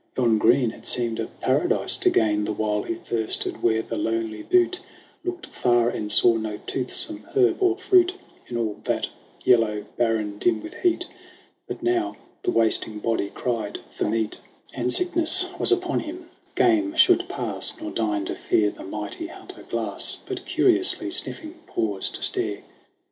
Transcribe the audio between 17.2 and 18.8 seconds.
pass, Nor deign to fear